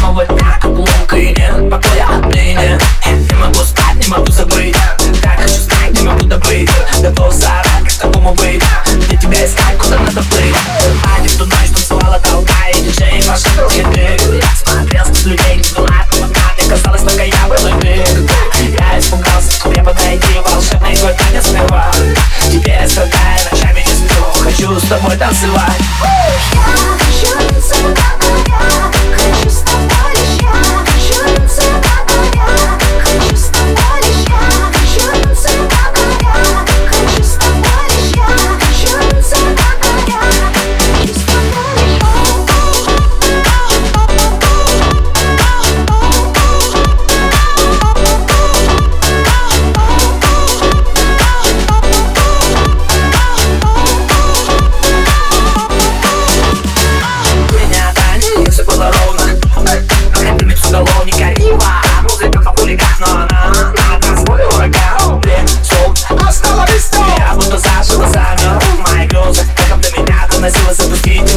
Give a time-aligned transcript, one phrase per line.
[0.00, 0.49] mama was down.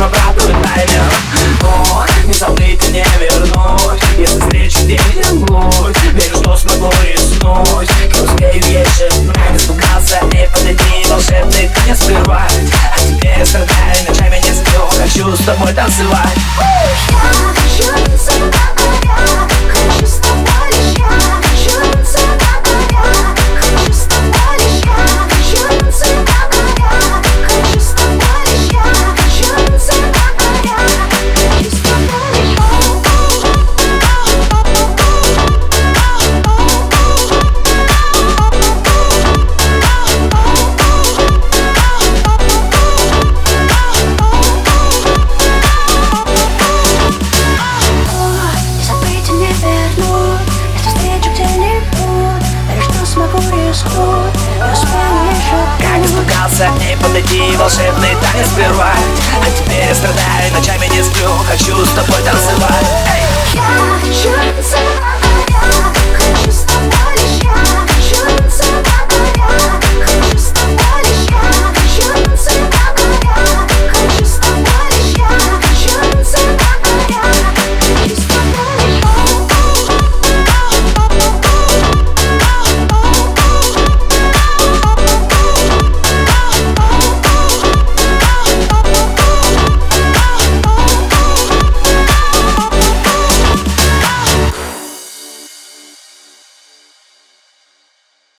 [0.03, 1.03] Им обратный таймер
[1.61, 4.01] Но не забыть не вернуть.
[4.17, 8.83] Если встречу где-нибудь Верю, что смогу рискнуть Не успею
[9.51, 15.45] Не испугался и подойти волшебный танец сперва А теперь страдаю, ночами не сплю Хочу с
[15.45, 16.37] тобой танцевать.
[16.59, 18.72] Я хочу танцевать,
[55.79, 61.85] Как испугался и подойти волшебный танец сперва А теперь я страдаю, ночами не сплю Хочу
[61.85, 63.02] с тобой танцевать